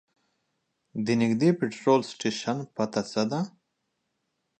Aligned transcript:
د 1.05 1.07
نږدې 1.21 1.49
پټرول 1.59 2.01
سټیشن 2.11 2.57
پته 2.75 3.01
څه 3.11 3.23
ده؟ 3.31 3.41